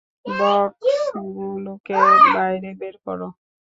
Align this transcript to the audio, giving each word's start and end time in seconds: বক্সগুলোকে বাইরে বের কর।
বক্সগুলোকে 0.31 1.99
বাইরে 2.33 2.69
বের 2.79 2.95
কর। 3.05 3.19